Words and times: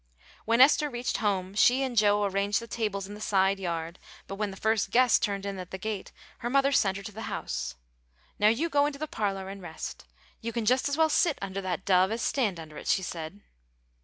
When 0.45 0.61
Esther 0.61 0.89
reached 0.89 1.17
home, 1.17 1.53
she 1.53 1.83
and 1.83 1.95
Joe 1.95 2.23
arranged 2.25 2.59
the 2.59 2.65
tables 2.65 3.05
in 3.05 3.13
the 3.13 3.21
side 3.21 3.59
yard, 3.59 3.99
but 4.25 4.33
when 4.37 4.49
the 4.49 4.57
first 4.57 4.89
guest 4.89 5.21
turned 5.21 5.45
in 5.45 5.59
at 5.59 5.69
the 5.69 5.77
gate 5.77 6.11
her 6.39 6.49
mother 6.49 6.71
sent 6.71 6.97
her 6.97 7.03
to 7.03 7.11
the 7.11 7.29
house. 7.29 7.75
"Now 8.39 8.47
you 8.47 8.67
go 8.67 8.87
into 8.87 8.97
the 8.97 9.05
parlor 9.05 9.47
and 9.47 9.61
rest. 9.61 10.05
You 10.41 10.53
can 10.53 10.65
just 10.65 10.89
as 10.89 10.97
well 10.97 11.09
sit 11.09 11.37
under 11.39 11.61
that 11.61 11.85
dove 11.85 12.09
as 12.09 12.23
stand 12.23 12.59
under 12.59 12.77
it," 12.79 12.87
she 12.87 13.03
said. 13.03 13.41